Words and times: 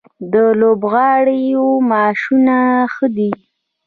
د 0.31 0.33
لوبغاړو 0.59 1.67
معاشونه 1.89 2.57
ښه 2.93 3.07
دي؟ 3.15 3.31